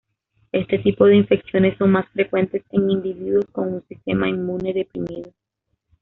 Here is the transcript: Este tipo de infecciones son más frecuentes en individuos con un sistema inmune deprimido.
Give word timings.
Este 0.51 0.79
tipo 0.79 1.05
de 1.05 1.15
infecciones 1.15 1.77
son 1.77 1.91
más 1.91 2.09
frecuentes 2.09 2.63
en 2.71 2.89
individuos 2.89 3.45
con 3.51 3.71
un 3.71 3.87
sistema 3.87 4.27
inmune 4.27 4.73
deprimido. 4.73 5.31